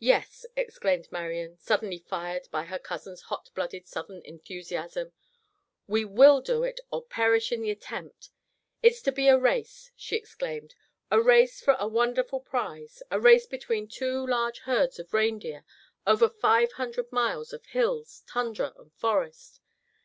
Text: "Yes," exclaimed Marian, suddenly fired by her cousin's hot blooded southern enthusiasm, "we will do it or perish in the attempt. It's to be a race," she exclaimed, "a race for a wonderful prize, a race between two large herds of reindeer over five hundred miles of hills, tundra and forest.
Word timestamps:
"Yes," 0.00 0.44
exclaimed 0.56 1.12
Marian, 1.12 1.56
suddenly 1.56 2.00
fired 2.00 2.48
by 2.50 2.64
her 2.64 2.80
cousin's 2.80 3.20
hot 3.20 3.48
blooded 3.54 3.86
southern 3.86 4.20
enthusiasm, 4.24 5.12
"we 5.86 6.04
will 6.04 6.40
do 6.40 6.64
it 6.64 6.80
or 6.90 7.04
perish 7.04 7.52
in 7.52 7.62
the 7.62 7.70
attempt. 7.70 8.30
It's 8.82 9.00
to 9.02 9.12
be 9.12 9.28
a 9.28 9.38
race," 9.38 9.92
she 9.94 10.16
exclaimed, 10.16 10.74
"a 11.12 11.22
race 11.22 11.60
for 11.60 11.76
a 11.78 11.86
wonderful 11.86 12.40
prize, 12.40 13.04
a 13.08 13.20
race 13.20 13.46
between 13.46 13.86
two 13.86 14.26
large 14.26 14.58
herds 14.62 14.98
of 14.98 15.14
reindeer 15.14 15.64
over 16.08 16.28
five 16.28 16.72
hundred 16.72 17.12
miles 17.12 17.52
of 17.52 17.64
hills, 17.66 18.24
tundra 18.26 18.72
and 18.76 18.92
forest. 18.94 19.60